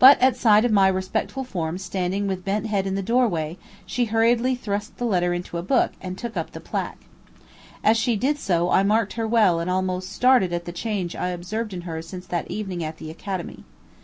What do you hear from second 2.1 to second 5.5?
with bent head in the doorway, she hurriedly thrust the letter